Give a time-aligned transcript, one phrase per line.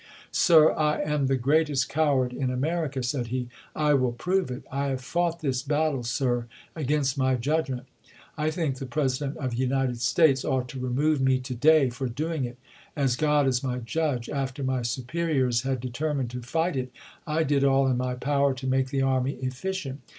[0.31, 3.49] "Sir, I am the gi*eat est coward in America," said he."
[3.89, 4.63] I will prove it.
[4.71, 7.85] I have fought this battle, sii', against my judgment;
[8.35, 12.09] I think the President of the United States ought to remove me to day for
[12.09, 12.57] doing it.
[12.95, 16.91] As God is my judge, after my superiors had determined to fight it,
[17.27, 19.99] I did all in my power to make the army efficient.